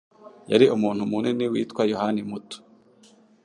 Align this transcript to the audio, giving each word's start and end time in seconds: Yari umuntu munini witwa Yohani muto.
Yari 0.51 0.65
umuntu 0.75 1.01
munini 1.11 1.45
witwa 1.51 1.83
Yohani 1.91 2.21
muto. 2.29 2.57